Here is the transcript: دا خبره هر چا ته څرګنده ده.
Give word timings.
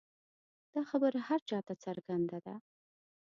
دا 0.73 0.81
خبره 0.89 1.19
هر 1.29 1.41
چا 1.49 1.59
ته 1.67 1.73
څرګنده 1.85 2.39
ده. 2.45 2.55